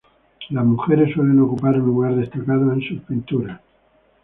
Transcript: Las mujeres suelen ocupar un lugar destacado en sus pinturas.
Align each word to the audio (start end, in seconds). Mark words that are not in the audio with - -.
Las 0.49 0.65
mujeres 0.65 1.13
suelen 1.13 1.39
ocupar 1.41 1.75
un 1.79 1.85
lugar 1.85 2.15
destacado 2.15 2.73
en 2.73 2.81
sus 2.81 3.01
pinturas. 3.03 3.61